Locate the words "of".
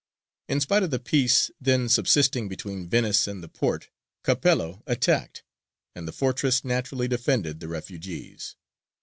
0.81-0.89